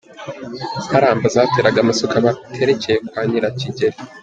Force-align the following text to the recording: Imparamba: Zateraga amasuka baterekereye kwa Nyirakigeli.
Imparamba: 0.85 1.25
Zateraga 1.35 1.77
amasuka 1.81 2.23
baterekereye 2.25 2.97
kwa 3.09 3.21
Nyirakigeli. 3.29 3.97